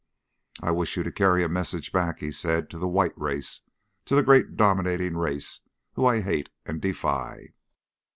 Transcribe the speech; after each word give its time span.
"I 0.63 0.71
wish 0.71 0.97
you 0.97 1.03
to 1.03 1.11
carry 1.11 1.43
a 1.43 1.47
message 1.47 1.91
back," 1.91 2.21
he 2.21 2.31
said, 2.31 2.71
"to 2.71 2.79
the 2.79 2.87
white 2.87 3.15
race, 3.15 3.61
the 4.07 4.23
great 4.23 4.57
dominating 4.57 5.15
race 5.15 5.59
whom 5.93 6.07
I 6.07 6.21
hate 6.21 6.49
and 6.65 6.81
defy. 6.81 7.53